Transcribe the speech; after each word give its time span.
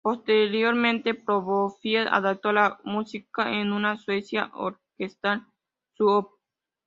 Posteriormente, 0.03 1.13
Prokófiev 1.13 2.07
adaptó 2.11 2.51
la 2.51 2.79
música 2.83 3.51
en 3.53 3.71
una 3.71 3.97
"suite" 3.99 4.41
orquestal, 4.55 5.45
su 5.93 6.07
Op. 6.07 6.33